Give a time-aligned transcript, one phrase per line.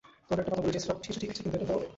[0.27, 1.89] তোমাকে একটা কথা বলি জেস, সবকিছু ঠিক আছে, কিন্তু এটা ভয়ানক।